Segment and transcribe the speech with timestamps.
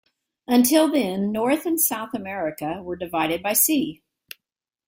[0.47, 4.01] Until then North and South America were divided by sea.